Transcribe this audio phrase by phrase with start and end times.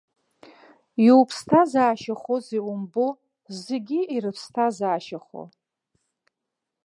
[1.07, 3.07] Иуԥсҭазаашьахозеи умбо,
[3.63, 5.43] зегьы ирыԥсҭазаашьахо!